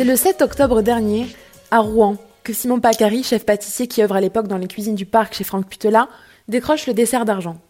C'est 0.00 0.06
le 0.06 0.16
7 0.16 0.40
octobre 0.40 0.80
dernier, 0.80 1.26
à 1.70 1.80
Rouen, 1.80 2.16
que 2.42 2.54
Simon 2.54 2.80
Pacari, 2.80 3.22
chef 3.22 3.44
pâtissier 3.44 3.86
qui 3.86 4.02
œuvre 4.02 4.16
à 4.16 4.22
l'époque 4.22 4.48
dans 4.48 4.56
les 4.56 4.66
cuisines 4.66 4.94
du 4.94 5.04
parc 5.04 5.34
chez 5.34 5.44
Franck 5.44 5.66
Putela, 5.66 6.08
décroche 6.48 6.86
le 6.86 6.94
dessert 6.94 7.26
d'argent. 7.26 7.60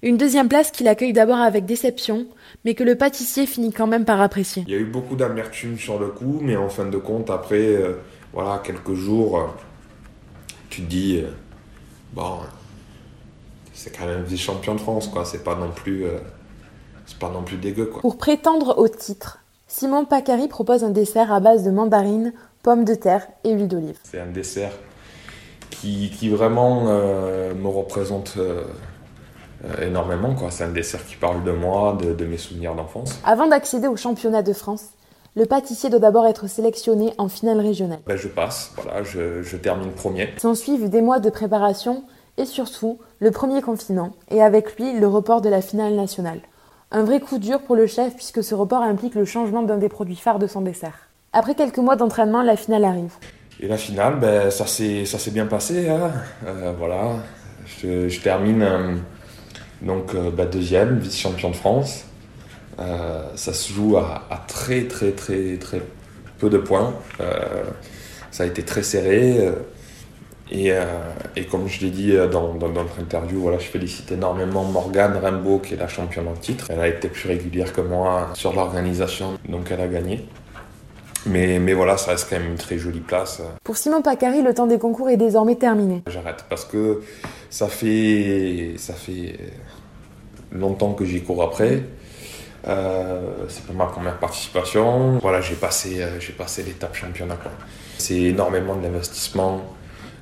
Une 0.00 0.16
deuxième 0.16 0.48
place 0.48 0.70
qu'il 0.70 0.88
accueille 0.88 1.12
d'abord 1.12 1.36
avec 1.36 1.66
déception, 1.66 2.28
mais 2.64 2.72
que 2.72 2.82
le 2.82 2.94
pâtissier 2.94 3.44
finit 3.44 3.74
quand 3.74 3.86
même 3.86 4.06
par 4.06 4.22
apprécier. 4.22 4.64
Il 4.66 4.72
y 4.72 4.74
a 4.74 4.78
eu 4.78 4.86
beaucoup 4.86 5.16
d'amertume 5.16 5.76
sur 5.76 5.98
le 5.98 6.08
coup, 6.08 6.38
mais 6.40 6.56
en 6.56 6.70
fin 6.70 6.86
de 6.86 6.96
compte, 6.96 7.28
après, 7.28 7.66
euh, 7.66 7.98
voilà, 8.32 8.62
quelques 8.64 8.94
jours, 8.94 9.38
euh, 9.38 9.44
tu 10.70 10.80
te 10.80 10.88
dis, 10.88 11.18
euh, 11.18 11.28
bon, 12.14 12.38
c'est 13.74 13.94
quand 13.94 14.06
même 14.06 14.22
vice-champion 14.22 14.76
de 14.76 14.80
France, 14.80 15.08
quoi. 15.08 15.26
C'est 15.26 15.44
pas 15.44 15.56
non 15.56 15.72
plus, 15.72 16.06
euh, 16.06 16.16
c'est 17.04 17.18
pas 17.18 17.28
non 17.28 17.42
plus 17.42 17.58
dégueu, 17.58 17.84
quoi. 17.84 18.00
Pour 18.00 18.16
prétendre 18.16 18.78
au 18.78 18.88
titre, 18.88 19.40
Simon 19.78 20.06
Pacari 20.06 20.48
propose 20.48 20.84
un 20.84 20.88
dessert 20.88 21.30
à 21.30 21.38
base 21.38 21.62
de 21.62 21.70
mandarines, 21.70 22.32
pommes 22.62 22.86
de 22.86 22.94
terre 22.94 23.28
et 23.44 23.52
huile 23.52 23.68
d'olive. 23.68 23.98
C'est 24.04 24.18
un 24.18 24.32
dessert 24.32 24.72
qui, 25.68 26.10
qui 26.18 26.30
vraiment 26.30 26.84
euh, 26.86 27.52
me 27.54 27.68
représente 27.68 28.38
euh, 28.38 28.62
euh, 29.66 29.86
énormément. 29.86 30.34
C'est 30.48 30.64
un 30.64 30.72
dessert 30.72 31.04
qui 31.04 31.16
parle 31.16 31.44
de 31.44 31.50
moi, 31.50 31.98
de, 32.00 32.14
de 32.14 32.24
mes 32.24 32.38
souvenirs 32.38 32.74
d'enfance. 32.74 33.20
Avant 33.22 33.48
d'accéder 33.48 33.86
au 33.86 33.96
championnat 33.96 34.40
de 34.40 34.54
France, 34.54 34.84
le 35.34 35.44
pâtissier 35.44 35.90
doit 35.90 36.00
d'abord 36.00 36.26
être 36.26 36.46
sélectionné 36.46 37.12
en 37.18 37.28
finale 37.28 37.60
régionale. 37.60 37.98
Ben, 38.06 38.16
je 38.16 38.28
passe, 38.28 38.72
voilà, 38.76 39.02
je, 39.02 39.42
je 39.42 39.56
termine 39.58 39.92
premier. 39.92 40.30
S'en 40.38 40.54
suivent 40.54 40.88
des 40.88 41.02
mois 41.02 41.20
de 41.20 41.28
préparation 41.28 42.02
et 42.38 42.46
surtout 42.46 42.98
le 43.18 43.30
premier 43.30 43.60
confinement 43.60 44.12
et 44.30 44.42
avec 44.42 44.78
lui 44.78 44.98
le 44.98 45.06
report 45.06 45.42
de 45.42 45.50
la 45.50 45.60
finale 45.60 45.96
nationale. 45.96 46.40
Un 46.92 47.02
vrai 47.04 47.20
coup 47.20 47.38
dur 47.38 47.60
pour 47.62 47.74
le 47.74 47.86
chef 47.86 48.14
puisque 48.14 48.44
ce 48.44 48.54
report 48.54 48.82
implique 48.82 49.14
le 49.16 49.24
changement 49.24 49.62
d'un 49.62 49.76
des 49.76 49.88
produits 49.88 50.16
phares 50.16 50.38
de 50.38 50.46
son 50.46 50.60
dessert. 50.60 51.08
Après 51.32 51.54
quelques 51.54 51.78
mois 51.78 51.96
d'entraînement, 51.96 52.42
la 52.42 52.56
finale 52.56 52.84
arrive. 52.84 53.12
Et 53.60 53.66
la 53.66 53.76
finale, 53.76 54.20
ben, 54.20 54.50
ça 54.50 54.66
s'est 54.66 55.30
bien 55.32 55.46
passé. 55.46 55.88
hein. 55.88 56.12
Euh, 56.46 56.72
voilà, 56.78 57.16
je, 57.82 58.20
termine 58.20 58.62
euh, 58.62 58.94
donc 59.82 60.14
euh, 60.14 60.30
ben, 60.30 60.48
deuxième, 60.48 60.98
vice-champion 60.98 61.50
de 61.50 61.56
France. 61.56 62.04
Ça 62.78 63.52
se 63.52 63.72
joue 63.72 63.96
à, 63.96 64.26
à 64.30 64.36
très 64.46 64.86
très 64.86 65.12
très 65.12 65.56
très 65.56 65.80
peu 66.38 66.50
de 66.50 66.58
points. 66.58 66.94
Ça 68.30 68.42
a 68.42 68.46
été 68.46 68.62
très 68.62 68.82
serré. 68.82 69.50
Euh, 70.52 70.54
et, 70.54 70.72
euh, 70.72 70.84
et 71.36 71.44
comme 71.44 71.68
je 71.68 71.80
l'ai 71.80 71.90
dit 71.90 72.12
euh, 72.12 72.26
dans, 72.28 72.54
dans, 72.54 72.68
dans 72.68 72.82
notre 72.82 73.00
interview, 73.00 73.40
voilà, 73.40 73.58
je 73.58 73.66
félicite 73.66 74.10
énormément 74.12 74.64
Morgane 74.64 75.16
Rimbaud, 75.16 75.58
qui 75.58 75.74
est 75.74 75.76
la 75.76 75.88
championne 75.88 76.28
en 76.28 76.34
titre. 76.34 76.66
Elle 76.70 76.80
a 76.80 76.88
été 76.88 77.08
plus 77.08 77.28
régulière 77.28 77.72
que 77.72 77.80
moi 77.80 78.30
sur 78.34 78.52
l'organisation, 78.54 79.38
donc 79.48 79.70
elle 79.70 79.80
a 79.80 79.88
gagné. 79.88 80.26
Mais, 81.26 81.58
mais 81.58 81.72
voilà, 81.72 81.96
ça 81.96 82.12
reste 82.12 82.28
quand 82.30 82.38
même 82.38 82.50
une 82.52 82.56
très 82.56 82.78
jolie 82.78 83.00
place. 83.00 83.42
Pour 83.64 83.76
Simon 83.76 84.00
Pacari, 84.00 84.42
le 84.42 84.54
temps 84.54 84.68
des 84.68 84.78
concours 84.78 85.10
est 85.10 85.16
désormais 85.16 85.56
terminé. 85.56 86.04
J'arrête 86.06 86.44
parce 86.48 86.64
que 86.64 87.02
ça 87.50 87.66
fait, 87.66 88.74
ça 88.76 88.94
fait 88.94 89.36
longtemps 90.52 90.92
que 90.92 91.04
j'y 91.04 91.22
cours 91.22 91.42
après. 91.42 91.82
Euh, 92.68 93.20
c'est 93.48 93.64
pas 93.66 93.72
ma 93.72 93.86
première 93.86 94.18
participation. 94.18 95.18
Voilà, 95.18 95.40
j'ai 95.40 95.54
passé, 95.54 96.02
euh, 96.02 96.18
j'ai 96.18 96.32
passé 96.32 96.62
l'étape 96.62 96.94
championnat. 96.94 97.36
quoi. 97.36 97.52
C'est 97.98 98.20
énormément 98.20 98.74
d'investissement, 98.74 99.62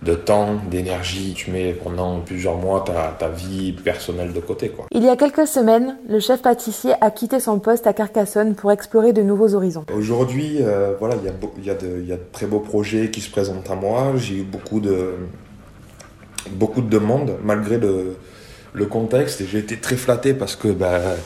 de 0.05 0.15
temps, 0.15 0.57
d'énergie. 0.71 1.33
Tu 1.35 1.51
mets 1.51 1.73
pendant 1.73 2.21
plusieurs 2.21 2.57
mois 2.57 2.83
ta, 2.87 3.15
ta 3.19 3.29
vie 3.29 3.73
personnelle 3.73 4.33
de 4.33 4.41
côté. 4.41 4.69
Quoi. 4.69 4.87
Il 4.91 5.03
y 5.03 5.09
a 5.09 5.17
quelques 5.17 5.47
semaines, 5.47 5.97
le 6.09 6.21
chef 6.21 6.43
pâtissier 6.43 6.93
a 7.01 7.11
quitté 7.11 7.41
son 7.41 7.59
poste 7.59 7.87
à 7.87 7.93
Carcassonne 7.93 8.55
pour 8.55 8.71
explorer 8.73 9.13
de 9.13 9.23
nouveaux 9.23 9.55
horizons. 9.55 9.85
Aujourd'hui, 9.97 10.59
euh, 10.61 10.95
voilà, 11.01 11.17
il 11.17 11.25
y, 11.25 11.29
a 11.29 11.73
y, 11.73 11.77
de- 11.77 12.01
il 12.01 12.07
y 12.09 12.13
a 12.13 12.17
de 12.17 12.23
très 12.33 12.47
beaux 12.47 12.61
projets 12.61 13.11
qui 13.11 13.21
se 13.21 13.31
présentent 13.31 13.71
à 13.71 13.75
moi. 13.75 14.13
J'ai 14.17 14.37
eu 14.37 14.43
beaucoup 14.43 14.81
de, 14.81 15.15
beaucoup 16.51 16.83
de 16.83 16.89
demandes 16.89 17.37
malgré 17.43 17.79
le, 17.79 18.17
le 18.73 18.87
contexte 18.87 19.41
et 19.41 19.47
j'ai 19.47 19.59
été 19.59 19.79
très 19.79 19.97
flatté 19.97 20.35
parce 20.35 20.57
que 20.57 20.69
bah, 20.69 21.01
euh, 21.01 21.17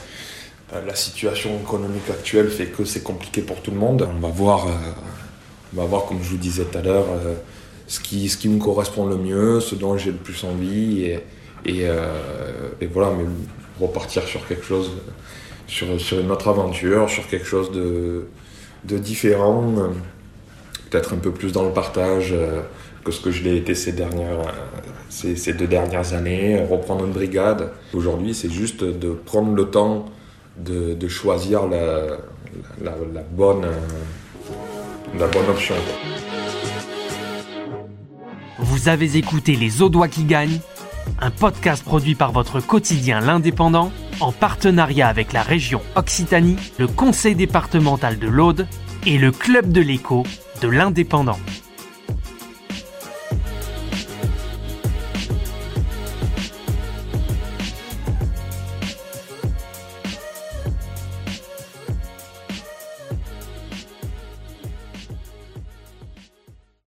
la 0.87 0.95
situation 0.95 1.50
économique 1.60 2.09
actuelle 2.10 2.49
fait 2.49 2.66
que 2.66 2.84
c'est 2.84 3.03
compliqué 3.03 3.43
pour 3.43 3.60
tout 3.60 3.71
le 3.71 3.78
monde. 3.78 4.09
On 4.16 4.21
va 4.21 4.28
voir, 4.33 4.66
euh, 4.66 4.71
on 5.77 5.81
va 5.81 5.87
voir 5.87 6.05
comme 6.06 6.22
je 6.22 6.28
vous 6.31 6.37
disais 6.37 6.65
tout 6.65 6.78
à 6.78 6.83
l'heure, 6.83 7.06
euh, 7.10 7.34
ce, 7.88 7.99
qui, 8.00 8.28
ce 8.28 8.37
qui 8.37 8.49
me 8.49 8.60
correspond 8.60 9.06
le 9.06 9.16
mieux, 9.16 9.60
ce 9.60 9.75
dont 9.75 9.97
j'ai 9.97 10.12
le 10.12 10.19
plus 10.19 10.44
envie 10.44 11.04
et, 11.04 11.21
euh, 11.66 12.71
et 12.81 12.87
voilà, 12.87 13.10
mais 13.16 13.25
repartir 13.81 14.22
sur 14.25 14.47
quelque 14.47 14.65
chose, 14.65 14.93
sur, 15.66 16.00
sur 16.00 16.21
une 16.21 16.31
autre 16.31 16.48
aventure, 16.48 17.09
sur 17.10 17.27
quelque 17.27 17.47
chose 17.47 17.72
de, 17.72 18.27
de 18.84 18.98
différent, 18.98 19.75
peut-être 20.91 21.15
un 21.15 21.19
peu 21.19 21.32
plus 21.32 21.53
dans 21.53 21.65
le 21.65 21.72
partage 21.72 22.32
euh, 22.32 22.60
que 23.04 23.10
ce 23.10 23.21
que 23.21 23.31
je 23.31 23.43
l'ai 23.43 23.56
été 23.56 23.75
ces, 23.75 23.93
dernières, 23.93 24.54
ces, 25.09 25.34
ces 25.37 25.54
deux 25.54 25.66
dernières 25.66 26.12
années, 26.12 26.62
reprendre 26.69 27.06
une 27.06 27.12
brigade. 27.12 27.72
Aujourd'hui, 27.94 28.34
c'est 28.34 28.50
juste 28.50 28.84
de 28.84 29.10
prendre 29.12 29.54
le 29.54 29.65
temps 29.65 30.06
de, 30.59 30.94
de 30.94 31.09
choisir 31.09 31.66
la, 31.69 32.19
la, 32.82 32.93
bonne, 33.31 33.66
la 35.19 35.27
bonne 35.27 35.48
option. 35.48 35.77
Vous 38.58 38.88
avez 38.88 39.16
écouté 39.16 39.54
Les 39.54 39.82
Audois 39.82 40.08
qui 40.08 40.24
gagnent, 40.24 40.58
un 41.20 41.30
podcast 41.30 41.84
produit 41.84 42.16
par 42.16 42.32
votre 42.32 42.60
quotidien 42.60 43.20
L'Indépendant 43.20 43.92
en 44.19 44.32
partenariat 44.32 45.06
avec 45.06 45.32
la 45.32 45.42
région 45.42 45.80
Occitanie, 45.94 46.56
le 46.76 46.88
conseil 46.88 47.36
départemental 47.36 48.18
de 48.18 48.26
l'Aude 48.26 48.66
et 49.06 49.16
le 49.16 49.30
club 49.30 49.70
de 49.70 49.80
l'écho 49.80 50.24
de 50.60 50.66
l'Indépendant. 50.66 51.38